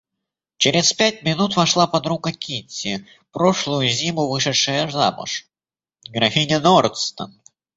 [0.57, 5.45] Через пять минут вошла подруга Кити, прошлую зиму вышедшая замуж,
[6.09, 7.39] графиня Нордстон.